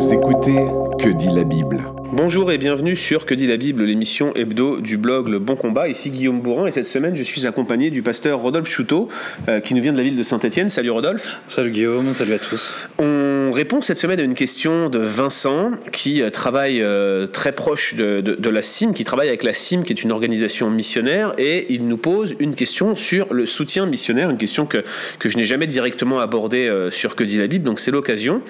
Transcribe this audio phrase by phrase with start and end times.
[0.00, 0.56] Vous écoutez
[0.98, 4.96] Que dit la Bible Bonjour et bienvenue sur Que dit la Bible, l'émission hebdo du
[4.96, 5.88] blog Le Bon Combat.
[5.88, 9.08] Ici Guillaume Bourrin et cette semaine je suis accompagné du pasteur Rodolphe Chouteau
[9.48, 10.70] euh, qui nous vient de la ville de Saint-Etienne.
[10.70, 11.36] Salut Rodolphe.
[11.46, 12.74] Salut Guillaume, salut à tous.
[12.98, 17.94] On répond cette semaine à une question de Vincent qui euh, travaille euh, très proche
[17.94, 21.86] de, la CIM, qui travaille avec la CIM qui est une organisation missionnaire et il
[21.86, 24.84] nous pose une question sur le soutien missionnaire, une question que,
[25.18, 28.42] que je n'ai jamais directement abordée sur Que dit la Bible, donc c'est l'occasion.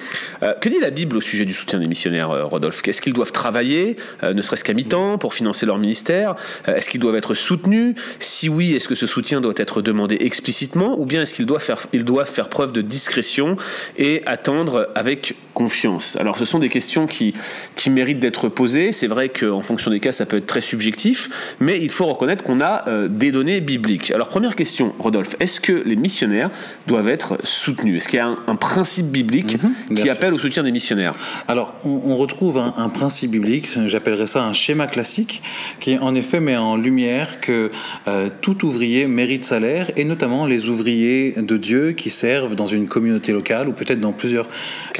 [0.60, 2.82] que dit la Bible au sujet du soutien des missionnaires, Rodolphe?
[2.82, 6.34] Qu'est-ce qu'ils doivent travailler euh, ne serait-ce qu'à mi-temps, pour financer leur ministère?
[6.68, 7.94] Euh, Est-ce qu'ils doivent être soutenus?
[8.18, 10.98] Si oui, est-ce que ce soutien doit être demandé explicitement?
[10.98, 11.60] Ou bien est-ce qu'ils doivent
[11.92, 13.56] ils doivent faire preuve de discrétion
[13.98, 17.34] et attendre avec confiance Alors ce sont des questions qui,
[17.74, 18.92] qui méritent d'être posées.
[18.92, 22.44] C'est vrai qu'en fonction des cas, ça peut être très subjectif, mais il faut reconnaître
[22.44, 24.10] qu'on a euh, des données bibliques.
[24.10, 26.50] Alors première question, Rodolphe, est-ce que les missionnaires
[26.86, 27.98] doivent être soutenus?
[27.98, 30.12] Est-ce qu'il y a un, un principe biblique mmh, qui sûr.
[30.12, 31.14] appelle au soutien des missionnaires?
[31.48, 35.42] Alors on, on retrouve un, un principe biblique j'appellerais ça un schéma classique,
[35.80, 37.70] qui en effet met en lumière que
[38.08, 42.88] euh, tout ouvrier mérite salaire, et notamment les ouvriers de Dieu qui servent dans une
[42.88, 44.48] communauté locale ou peut-être dans plusieurs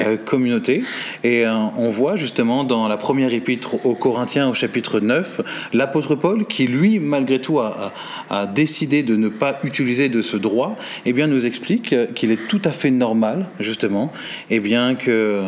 [0.01, 0.83] euh, communautés.
[1.23, 5.41] Et euh, on voit justement dans la première épître aux Corinthiens au chapitre 9,
[5.73, 7.93] l'apôtre Paul, qui lui, malgré tout, a,
[8.29, 12.47] a, décidé de ne pas utiliser de ce droit, eh bien, nous explique qu'il est
[12.47, 14.11] tout à fait normal, justement,
[14.49, 15.43] eh bien, que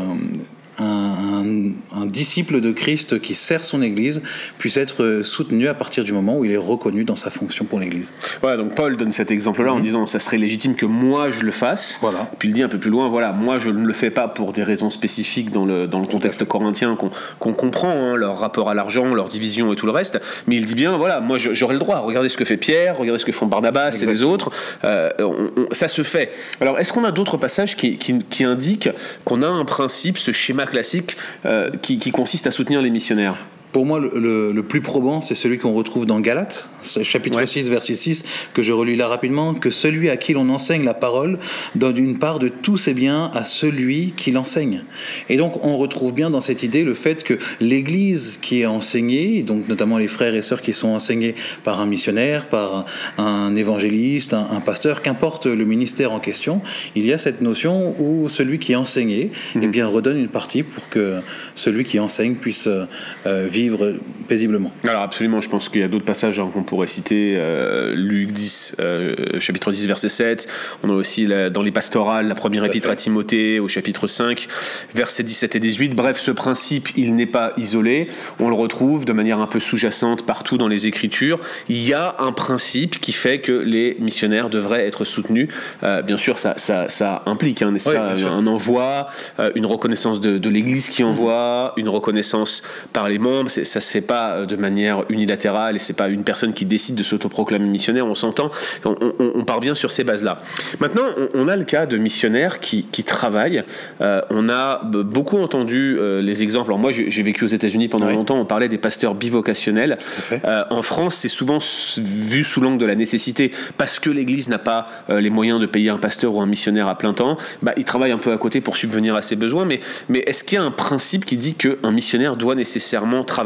[0.80, 4.22] un, un, un, disciple de Christ qui sert son Église
[4.58, 7.80] puisse être soutenu à partir du moment où il est reconnu dans sa fonction pour
[7.80, 8.14] l'Église.
[8.42, 11.52] Voilà, donc Paul donne cet exemple-là en disant ça serait légitime que moi je le
[11.52, 11.98] fasse.
[12.02, 12.30] Voilà.
[12.40, 14.52] Puis il dit un peu plus loin, voilà, moi je ne le fais pas pour
[14.52, 18.70] des raisons spécifiques dans le, dans le contexte corinthien qu'on qu comprend, hein, leur rapport
[18.70, 20.20] à l'argent, leur division et tout le reste.
[20.48, 22.00] Mais il dit bien, voilà, moi j'aurais le droit.
[22.00, 24.12] Regardez ce que fait Pierre, regardez ce que font Barnabas Exactement.
[24.12, 24.52] et les autres.
[24.84, 26.32] Euh, on, on, ça se fait.
[26.62, 28.90] Alors est-ce qu'on a d'autres passages qui, qui, qui indiquent
[29.24, 33.36] qu'on a un principe, ce schéma classique euh, qui, qui, consiste à soutenir les missionnaires
[33.74, 37.48] pour moi, le, le, le plus probant, c'est celui qu'on retrouve dans Galates, chapitre ouais.
[37.48, 38.24] 6, verset 6,
[38.54, 41.40] que je relis là rapidement, que celui à qui l'on enseigne la parole
[41.74, 44.84] donne une part de tous ses biens à celui qui l'enseigne.
[45.28, 49.42] Et donc, on retrouve bien dans cette idée le fait que l'Église qui est enseignée,
[49.42, 51.34] donc notamment les frères et sœurs qui sont enseignés
[51.64, 52.86] par un missionnaire, par
[53.18, 56.62] un, un évangéliste, un, un pasteur, qu'importe le ministère en question,
[56.96, 59.60] il y a cette notion où celui qui est enseigné, mmh.
[59.64, 61.16] eh bien, redonne une partie pour que
[61.56, 63.96] celui qui enseigne puisse euh, vivre vivre
[64.28, 64.72] paisiblement.
[64.84, 68.32] Alors absolument, je pense qu'il y a d'autres passages hein, qu'on pourrait citer, euh, Luc
[68.32, 70.48] 10, euh, chapitre 10, verset 7,
[70.84, 74.48] on a aussi la, dans les pastorales la première épître à Timothée au chapitre 5,
[74.96, 78.08] versets 17 et 18, bref, ce principe, il n'est pas isolé,
[78.40, 82.16] on le retrouve de manière un peu sous-jacente partout dans les Écritures, il y a
[82.20, 85.48] un principe qui fait que les missionnaires devraient être soutenus,
[85.84, 89.08] euh, bien sûr ça, ça, ça implique, hein, n'est-ce oui, pas, un envoi,
[89.56, 91.80] une reconnaissance de, de l'Église qui envoie, mmh.
[91.80, 95.96] une reconnaissance par les membres, ça se fait pas euh, de manière unilatérale et c'est
[95.96, 98.50] pas une personne qui décide de s'autoproclamer missionnaire, on s'entend,
[98.86, 100.42] on, on, on, part bien sur ces bases-là.
[100.80, 103.64] Maintenant, on, on, a le cas de missionnaires qui, qui travaillent.
[104.02, 106.70] Euh, on a beaucoup entendu euh, les exemples.
[106.70, 108.14] Alors moi, j'ai vécu aux États-Unis pendant oui.
[108.14, 108.38] longtemps.
[108.38, 109.98] On parlait des pasteurs bivocationnels.
[110.32, 111.60] Euh, en France, c'est souvent
[111.98, 115.90] vu sous l'angle de la nécessité parce que l'Église n'a pas les moyens de payer
[115.90, 117.38] un pasteur ou un missionnaire à plein temps.
[117.62, 119.66] Bah, il travaille un peu à côté pour subvenir à ses besoins.
[119.66, 123.43] Mais, mais est-ce qu'il y a un principe qui dit qu'un missionnaire doit nécessairement travailler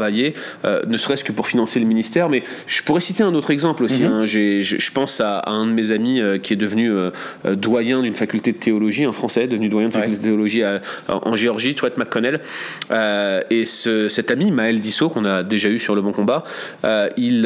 [0.64, 2.28] euh, ne serait-ce que pour financer le ministère.
[2.28, 4.02] Mais je pourrais citer un autre exemple aussi.
[4.02, 4.12] Mm -hmm.
[4.12, 4.26] hein.
[4.26, 7.10] je, je, pense à, à, un de mes amis euh, qui est devenu euh,
[7.54, 11.34] doyen d'une faculté de théologie, un Français devenu doyen de faculté de théologie à, en
[11.36, 12.40] Géorgie, Truett McConnell.
[13.50, 16.40] et ce, cet ami, Maël Dissot, qu'on a déjà eu sur Le Bon Combat,
[17.16, 17.38] il,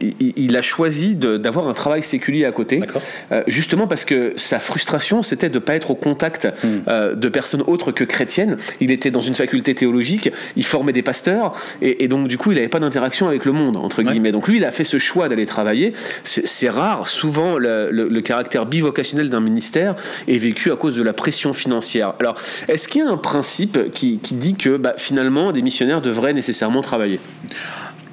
[0.00, 1.08] il, il, a choisi
[1.44, 2.80] d'avoir un travail séculier à côté,
[3.46, 7.14] justement parce que sa frustration, c'était de ne pas être au contact mm.
[7.24, 8.56] de personnes autres que chrétiennes.
[8.80, 12.52] Il était dans une faculté théologique, il formait des pasteurs, et, et donc du coup
[12.52, 14.28] il n'avait pas d'interaction avec le monde entre guillemets.
[14.28, 14.32] Ouais.
[14.32, 15.92] donc lui il a fait ce choix d'aller travailler.
[16.24, 17.08] C'est rare.
[17.08, 19.94] Souvent le, le, le caractère bivocationnel d'un ministère
[20.28, 22.14] est vécu à cause de la pression financière.
[22.20, 22.36] Alors
[22.68, 26.34] est-ce qu'il y a un principe qui, qui dit que bah, finalement des missionnaires devraient
[26.34, 27.20] nécessairement travailler?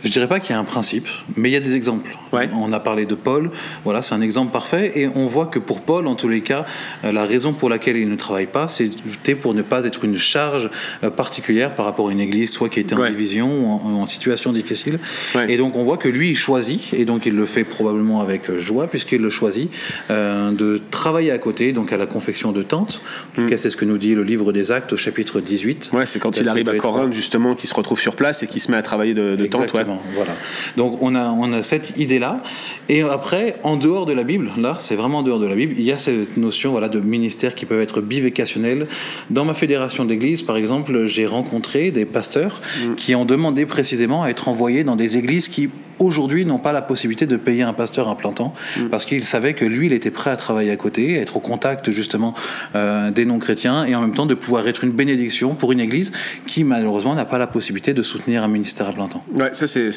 [0.03, 2.15] Je dirais pas qu'il y a un principe, mais il y a des exemples.
[2.31, 2.49] Ouais.
[2.55, 3.49] On a parlé de Paul,
[3.83, 6.65] voilà, c'est un exemple parfait, et on voit que pour Paul, en tous les cas,
[7.03, 10.15] euh, la raison pour laquelle il ne travaille pas, c'était pour ne pas être une
[10.15, 10.69] charge
[11.03, 13.09] euh, particulière par rapport à une église, soit qui était en ouais.
[13.09, 14.99] division ou en, en, situation difficile.
[15.35, 15.51] Ouais.
[15.51, 18.55] Et donc on voit que lui, il choisit, et donc il le fait probablement avec
[18.57, 19.71] joie, puisqu'il le choisit,
[20.09, 23.01] euh, de travailler à côté, donc à la confection de tentes.
[23.31, 23.49] En tout mm.
[23.49, 25.91] cas, c'est ce que nous dit le livre des Actes au chapitre 18.
[25.93, 28.61] Ouais, c'est quand il arrive à Corinthe, justement, qu'il se retrouve sur place et qu'il
[28.61, 29.71] se met à travailler de, de tentes.
[29.89, 30.31] Exactement, voilà.
[30.77, 32.41] Donc on a, on a cette idée-là.
[32.87, 35.75] Et après, en dehors de la Bible, là, c'est vraiment en dehors de la Bible,
[35.77, 38.87] il y a cette notion voilà, de ministères qui peuvent être bivécationnels.
[39.29, 42.95] Dans ma fédération d'églises, par exemple, j'ai rencontré des pasteurs mm.
[42.95, 45.69] qui ont demandé précisément à être envoyés dans des églises qui
[45.99, 48.89] aujourd'hui n'ont pas la possibilité de payer un pasteur implantant mm.
[48.89, 51.39] parce qu'ils savaient que lui, il était prêt à travailler à côté, à être au
[51.39, 52.33] contact justement
[52.75, 56.11] euh, des non-chrétiens et en même temps de pouvoir être une bénédiction pour une église
[56.47, 59.23] qui malheureusement n'a pas la possibilité de soutenir un ministère à plein temps.
[59.33, 59.89] Ouais, ça c'est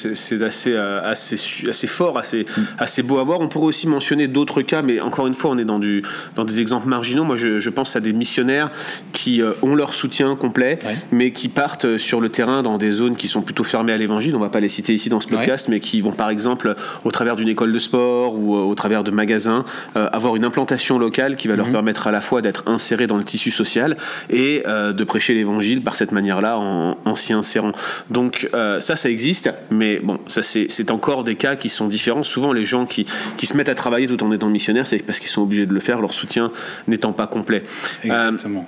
[0.42, 1.36] assez, euh, assez,
[1.68, 2.62] assez fort, assez, mm.
[2.78, 3.40] assez beau à voir.
[3.40, 6.02] On pourrait aussi mentionner d'autres cas, mais encore une fois, on est dans, du,
[6.36, 7.24] dans des exemples marginaux.
[7.24, 8.70] Moi, je, je pense à des missionnaires
[9.12, 10.78] qui euh, ont leur soutien complet,
[11.10, 14.34] mais qui partent sur le terrain dans des zones qui sont plutôt fermées à l'évangile.
[14.36, 16.74] On va pas les citer ici dans ce podcast, mais qui qui vont par exemple
[17.04, 20.44] au travers d'une école de sport ou euh, au travers de magasins euh, avoir une
[20.46, 21.72] implantation locale qui va leur mhm.
[21.72, 23.98] permettre à la fois d'être insérés dans le tissu social
[24.30, 27.72] et euh, de prêcher l'évangile par cette manière-là en, en s'y insérant.
[28.10, 28.48] Donc
[28.80, 32.22] ça, ça existe, mais bon, ça c'est encore des cas qui sont différents.
[32.22, 33.04] Souvent, les gens qui,
[33.36, 35.74] qui se mettent à travailler tout en étant missionnaires, c'est parce qu'ils sont obligés de
[35.74, 36.50] le faire, leur soutien
[36.88, 37.64] n'étant pas complet.
[38.02, 38.66] Exactement.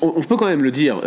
[0.00, 1.00] on, peut quand même le dire,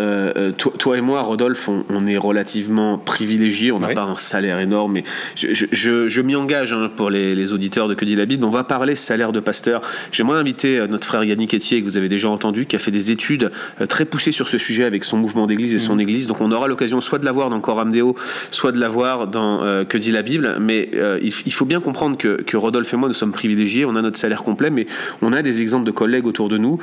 [0.57, 5.03] toi, et moi, Rodolphe, on, est relativement privilégiés, on n'a pas un salaire énorme, mais
[5.35, 8.43] je, je, m'y engage hein, pour les, auditeurs de Que dit la Bible.
[8.45, 9.81] On va parler salaire de pasteur.
[10.11, 12.91] J'aimerais inviter euh, notre frère Yannick Etier, que vous avez déjà entendu, qui a fait
[12.91, 16.01] des études euh, très poussées sur ce sujet avec son mouvement d'église et son mmh.
[16.01, 16.27] église.
[16.27, 18.15] Donc on aura l'occasion soit de l'avoir dans Coram Deo,
[18.51, 20.57] soit de l'avoir dans euh, Que dit la Bible.
[20.59, 20.89] Mais
[21.21, 23.85] il, faut bien comprendre que, que, Rodolphe et moi, nous sommes privilégiés.
[23.85, 24.85] On a notre salaire complet, mais
[25.21, 26.79] on a des exemples de collègues autour de nous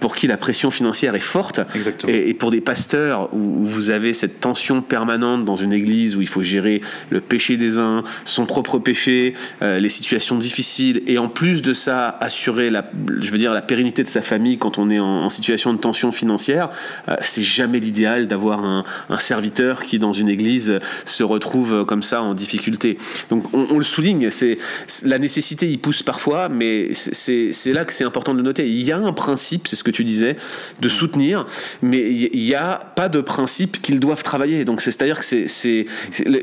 [0.00, 1.60] pour qui la pression financière est forte.
[2.06, 6.20] Et, et, pour des pasteurs où vous avez cette tension permanente dans une église où
[6.20, 6.80] il faut gérer
[7.10, 11.72] le péché des uns, son propre péché, euh, les situations difficiles, et en plus de
[11.72, 15.28] ça, assurer la, je veux dire, la pérennité de sa famille quand on est en,
[15.28, 16.68] situation de tension financière,
[17.08, 18.84] euh, c'est jamais l'idéal d'avoir un,
[19.18, 22.98] serviteur qui, dans une église, se retrouve comme ça en difficulté.
[23.30, 24.58] Donc on, le souligne, c'est
[25.04, 28.68] la nécessité y pousse parfois, mais c'est là que c'est important de noter.
[28.68, 30.36] Il y a un principe, c'est ce que tu disais,
[30.80, 31.46] de soutenir,
[31.82, 34.64] mais il n'y a pas de principe qu'ils doivent travailler.
[34.64, 35.86] Donc c'est-à-dire que c'est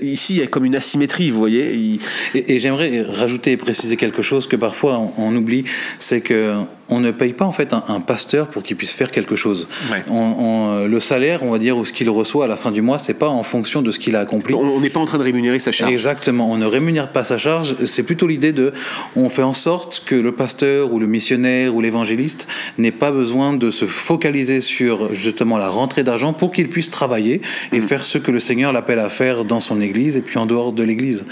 [0.01, 1.58] ici il y a comme une asymétrie, vous voyez.
[1.59, 5.65] Et, j'aimerais rajouter et préciser quelque chose que parfois on oublie,
[5.99, 9.35] c'est que on ne paye pas en fait un, pasteur pour qu'il puisse faire quelque
[9.35, 9.67] chose.
[10.09, 12.99] On, le salaire, on va dire, ou ce qu'il reçoit à la fin du mois,
[12.99, 14.53] c'est pas en fonction de ce qu'il a accompli.
[14.53, 15.91] On n'est pas en train de rémunérer sa charge.
[15.91, 17.75] Exactement, on ne rémunère pas sa charge.
[17.85, 18.73] C'est plutôt l'idée de,
[19.15, 22.47] on fait en sorte que le pasteur ou le missionnaire ou l'évangéliste
[22.77, 27.41] n'ait pas besoin de se focaliser sur justement la rentrée d'argent pour qu'il puisse travailler
[27.71, 27.81] et mm.
[27.81, 30.71] faire ce que le Seigneur l'appelle à faire dans son Église et puis en dehors
[30.71, 31.25] de l'Église.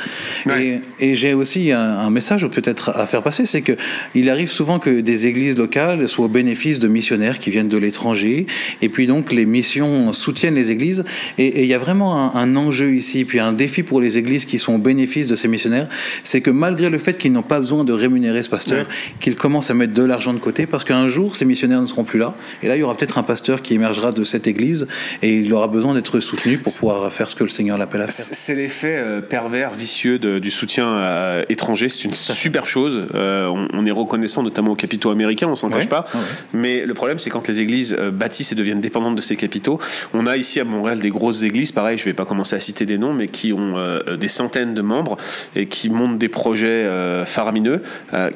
[1.00, 3.74] Et, j'ai aussi un, un message peut-être à faire passer, c'est que
[4.14, 7.78] il arrive souvent que des églises locales soient au bénéfice de missionnaires qui viennent de
[7.78, 8.48] l'étranger.
[8.82, 11.06] Et puis donc les missions soutiennent les églises.
[11.38, 14.58] Et il y a vraiment un, enjeu ici, puis un défi pour les églises qui
[14.58, 15.88] sont au bénéfice de ces missionnaires,
[16.24, 18.88] c'est que malgré le fait qu'ils n'ont pas besoin de rémunérer ce pasteur,
[19.20, 22.04] qu'ils commencent à mettre de l'argent de côté, parce qu'un jour ces missionnaires ne seront
[22.04, 22.36] plus là.
[22.64, 24.88] Et là, il y aura peut-être un pasteur qui émergera de cette église
[25.22, 28.08] et il aura besoin d'être soutenu pour pouvoir faire ce que le Seigneur l'appelle à
[28.08, 28.26] faire.
[28.32, 31.90] C'est l'effet euh, pervers, vicieux du soutien euh, étranger.
[31.90, 33.08] C'est une super chose.
[33.14, 36.06] Euh, on, on, est reconnaissant, notamment aux capitaux américains on s'en cache pas.
[36.54, 39.80] Mais le problème, c'est quand les églises euh, bâtissent et deviennent dépendantes de ces capitaux.
[40.14, 42.86] On a ici à Montréal des grosses églises, pareil, je vais pas commencer à citer
[42.86, 45.18] des noms, mais qui ont euh, des centaines de membres
[45.56, 47.82] et qui montent des projets euh, faramineux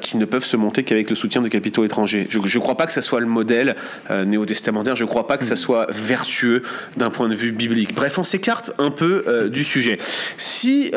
[0.00, 2.26] qui ne peuvent se monter qu'avec le soutien de capitaux étrangers.
[2.30, 3.74] Je ne crois pas que ça soit le modèle
[4.10, 5.58] néo-testamentaire, je ne crois pas que ça mm.
[5.58, 6.62] soit vertueux
[6.96, 7.94] d'un point de vue biblique.
[7.94, 9.98] Bref, on s'écarte un peu du sujet.
[10.36, 10.92] Si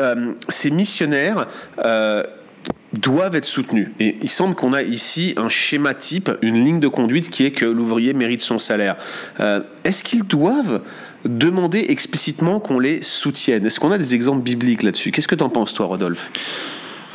[0.48, 1.46] ces missionnaires
[2.92, 3.88] doivent être soutenus.
[4.00, 7.50] Et il semble qu'on a ici un schéma type, une ligne de conduite qui est
[7.50, 8.96] que l'ouvrier mérite son salaire.
[9.40, 10.82] Euh, est-ce qu'ils doivent
[11.24, 13.66] demander explicitement qu'on les soutienne?
[13.66, 15.10] Est-ce qu'on a des exemples bibliques là-dessus?
[15.10, 16.30] Qu'est-ce que tu en penses, toi, Rodolphe?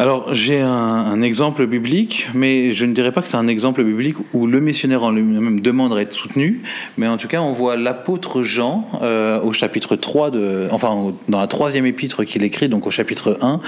[0.02, 4.16] Alors j'ai un, exemple biblique, mais je ne dirais pas que c'est un exemple biblique
[4.34, 6.64] où le missionnaire en lui-même demande à être soutenu,
[6.98, 11.40] mais en tout cas on voit l'apôtre Jean euh, au chapitre 3, de, enfin dans
[11.40, 13.60] la troisième épître qu'il écrit, donc au chapitre 1,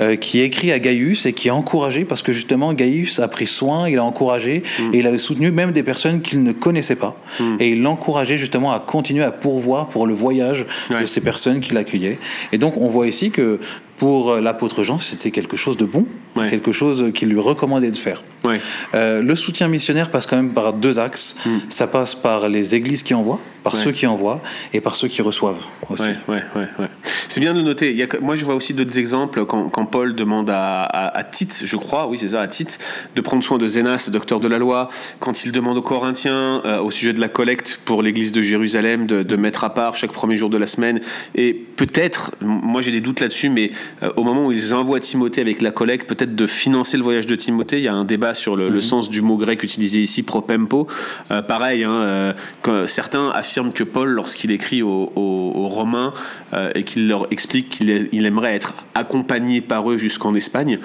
[0.00, 3.46] euh, qui écrit à Gaius et qui est encouragé parce que justement Gaius a pris
[3.46, 4.92] soin, il a encouragé mm.
[4.92, 7.16] et il a soutenu même des personnes qu'il ne connaissait pas.
[7.38, 7.56] Mm.
[7.60, 11.76] Et il l'encourageait justement à continuer à pourvoir pour le voyage de ces personnes qu'il
[11.76, 12.18] accueillait.
[12.50, 13.60] Et donc on voit ici que
[13.96, 16.06] pour euh, l'apôtre Jean, c'était quelque chose de bon.
[16.36, 16.50] Ouais.
[16.50, 18.22] quelque chose qu'il lui recommandait de faire.
[18.44, 18.60] Ouais.
[18.94, 21.34] Euh, le soutien missionnaire passe quand même par deux axes.
[21.68, 23.76] Ça passe par les églises qui envoient, par Mm.
[23.78, 23.84] Ouais.
[23.84, 24.40] ceux qui envoient
[24.72, 26.08] et par ceux qui reçoivent aussi.
[26.28, 26.42] Ouais.
[27.28, 27.90] C'est bien de le noter.
[27.90, 30.82] Il y a, que- moi, je vois aussi d'autres exemples quand, quand Paul demande à,
[30.84, 32.78] à, à Tite, je crois, oui, c'est ça, à Tite,
[33.16, 34.88] de prendre soin de Zénas, docteur de la loi.
[35.18, 39.06] Quand il demande aux Corinthiens, euh, au sujet de la collecte pour l'église de Jérusalem,
[39.06, 41.00] de, de mettre à part chaque premier jour de la semaine.
[41.34, 43.70] Et peut-être, moi j'ai des doutes là-dessus, mais
[44.02, 47.26] euh, au moment où ils envoient Timothée avec la collecte, peut-être de financer le voyage
[47.26, 47.78] de Timothée.
[47.78, 50.86] Il y a un débat sur le, le sens du mot grec utilisé ici, propempo.
[51.30, 56.12] Euh, pareil, hein, euh, quand certains affirment que Paul, lorsqu'il écrit aux, aux- aux Romains
[56.54, 60.78] euh, et qu'il leur explique qu'il aimerait être accompagné par eux jusqu'en Espagne,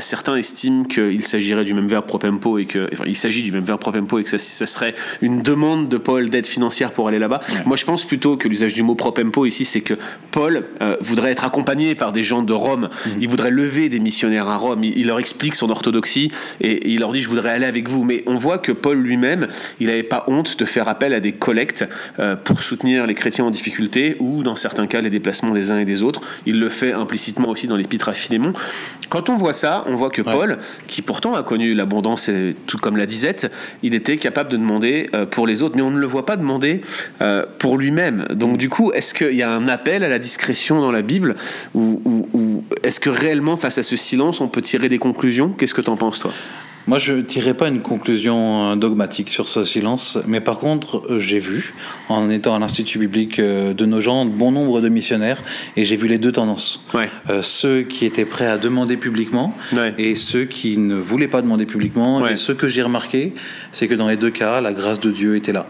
[0.00, 3.64] certains estiment qu'il s'agirait du même verbe propempo et que, enfin, il s'agit du même
[3.64, 7.18] verbe propempo et que ça, ça serait une demande de Paul d'aide financière pour aller
[7.18, 7.40] là-bas.
[7.66, 9.94] Moi, je pense plutôt que l'usage du mot propempo ici, c'est que
[10.30, 10.64] Paul
[11.00, 12.88] voudrait être accompagné par des gens de Rome.
[13.20, 14.79] Il voudrait lever des missionnaires à Rome.
[14.84, 18.04] Il, il leur explique son orthodoxie et il leur dit je voudrais aller avec vous.
[18.04, 19.48] Mais on voit que Paul lui-même,
[19.80, 21.84] il n'avait pas honte de faire appel à des collectes
[22.18, 25.78] euh, pour soutenir les chrétiens en difficulté ou dans certains cas les déplacements des uns
[25.78, 26.20] et des autres.
[26.46, 28.52] Il le fait implicitement aussi dans l'épître à Philémon.
[29.08, 32.78] Quand on voit ça, on voit que Paul, qui pourtant a connu l'abondance et tout
[32.78, 33.50] comme la disette,
[33.82, 36.36] il était capable de demander euh, pour les autres, mais on ne le voit pas
[36.36, 36.80] demander
[37.22, 38.26] euh, pour lui-même.
[38.30, 41.34] Donc du coup, est-ce qu'il y a un appel à la discrétion dans la Bible
[41.74, 45.50] ou, ou- ou est-ce que réellement face à ce silence, on peut tirer des conclusions?
[45.56, 46.32] Qu'est-ce que tu en penses toi?
[46.86, 51.02] Moi, je ne tirerai pas une conclusion euh, dogmatique sur ce silence, mais par contre,
[51.10, 51.74] euh, j'ai vu,
[52.08, 55.42] en étant à l'Institut biblique euh, de nos gens, bon nombre de missionnaires,
[55.76, 56.86] et j'ai vu les deux tendances.
[56.94, 57.10] Ouais.
[57.28, 59.92] Euh, ceux qui étaient prêts à demander publiquement, Ouais.
[59.98, 62.20] et ceux qui ne voulaient pas demander publiquement.
[62.20, 62.32] Ouais.
[62.32, 63.34] Et ce que j'ai remarqué,
[63.72, 65.66] c'est que dans les deux cas, la grâce de Dieu était là.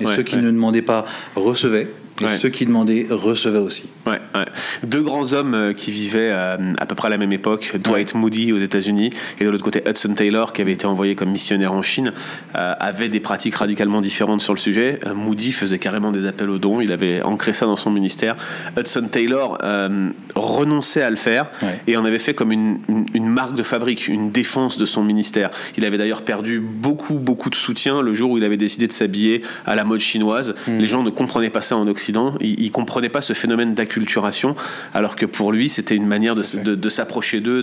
[0.00, 1.88] Et ceux qui ne demandaient pas recevaient,
[2.22, 3.88] et ceux qui demandaient recevaient aussi.
[4.06, 4.44] Ouais, ouais.
[4.84, 8.14] Deux grands hommes euh, qui vivaient euh, à peu près à la même époque, Dwight
[8.14, 11.72] Moody aux États-Unis et de l'autre côté Hudson Taylor qui avait été envoyé comme missionnaire
[11.72, 12.12] en Chine,
[12.56, 14.98] euh, avaient des pratiques radicalement différentes sur le sujet.
[15.14, 18.36] Moody faisait carrément des appels aux dons, il avait ancré ça dans son ministère.
[18.78, 21.78] Hudson Taylor euh, renonçait à le faire Ouais.
[21.86, 25.02] et en avait fait comme une, une- une marque de fabrique, une défense de son
[25.02, 25.50] ministère.
[25.76, 28.92] Il avait d'ailleurs perdu beaucoup, beaucoup de soutien le jour où il avait décidé de
[28.92, 30.54] s'habiller à la mode chinoise.
[30.66, 33.90] Les gens ne comprenaient pas ça en Occident, ils, ils comprenaient pas ce phénomène d'acculturation,
[34.94, 37.62] alors que pour lui, c'était une manière de, s- de- de s'approcher d'eux,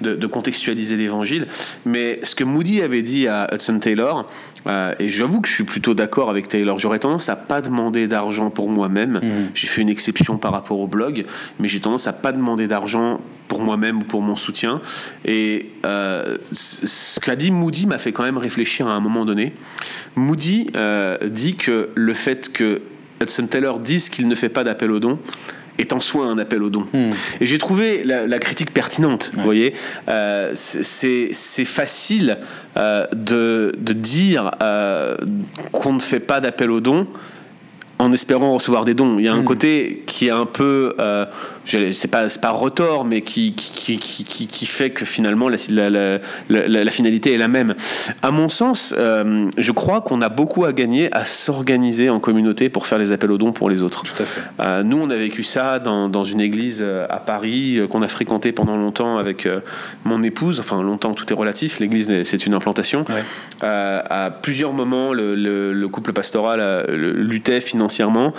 [0.00, 1.46] de, contextualiser l'évangile.
[1.84, 4.28] Mais ce que Moody avait dit à Hudson Taylor,
[4.66, 8.06] euh, et j'avoue que je suis plutôt d'accord avec Taylor, j'aurais tendance à pas demander
[8.08, 9.20] d'argent pour moi-même.
[9.54, 11.24] J'ai fait une exception par rapport au blog,
[11.58, 14.82] mais j'ai tendance à pas demander d'argent pour moi-même ou pour mon soutien.
[15.24, 19.54] Et euh, ce qu'a dit Moody m'a fait quand même réfléchir à un moment donné.
[20.16, 22.82] Moody euh, dit que le fait que
[23.22, 25.18] Hudson Taylor dise qu'il ne fait pas d'appel aux dons
[25.78, 26.86] est en soi un appel aux dons.
[27.40, 29.74] Et j'ai trouvé la, la critique pertinente, vous voyez.
[30.08, 31.32] Euh, c'est-
[31.64, 32.38] facile
[32.76, 35.16] euh, de, de dire euh,
[35.72, 37.06] qu'on ne fait pas d'appel aux dons
[38.00, 39.18] en espérant recevoir des dons.
[39.18, 41.26] Il y a un côté qui est un peu, euh,
[41.92, 46.18] c'est pas, pas retort, mais qui, qui, qui, qui, qui fait que finalement la, la,
[46.48, 47.74] la, finalité est la même.
[48.22, 52.68] À mon sens, euh, je crois qu'on a beaucoup à gagner à s'organiser en communauté
[52.70, 54.02] pour faire les appels aux dons pour les autres.
[54.04, 54.40] Tout à fait.
[54.60, 58.08] Euh, nous, on a vécu ça dans, dans une église euh, à Paris qu'on a
[58.08, 59.60] fréquentée pendant longtemps avec euh,
[60.04, 60.60] mon épouse.
[60.60, 61.80] Enfin, longtemps, tout est relatif.
[61.80, 63.04] L'église, c'est une implantation.
[63.08, 63.22] Ouais.
[63.60, 68.32] À plusieurs moments, le, le- le couple pastoral luttait financièrement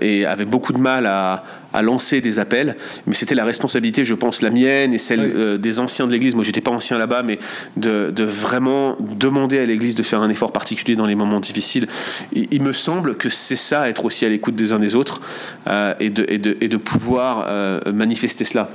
[0.00, 2.76] et avait beaucoup de mal à, à lancer des appels.
[3.06, 5.32] Mais c'était la responsabilité, je pense, la mienne et celle Oui.
[5.34, 6.34] euh, des anciens de l'église.
[6.34, 7.38] Moi, j'étais pas ancien là-bas, mais
[7.76, 11.86] de, de vraiment demander à l'église de faire un effort particulier dans les moments difficiles.
[12.32, 15.20] Il, il me semble que c'est ça, être aussi à l'écoute des uns des autres
[15.66, 18.70] euh, et, de, et, de, et de pouvoir euh, manifester cela.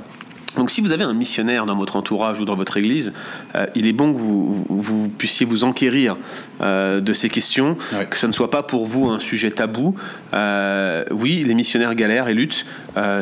[0.56, 3.12] Donc si vous avez un missionnaire dans votre entourage ou dans votre église,
[3.54, 6.16] euh, il est bon que vous, vous, vous puissiez vous enquérir
[6.60, 8.06] euh, de ces questions, Ouais.
[8.06, 9.94] que ça ne soit pas pour vous un sujet tabou.
[10.34, 12.66] Euh, oui, les missionnaires galèrent et luttent,